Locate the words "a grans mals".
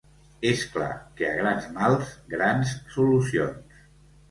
1.27-2.11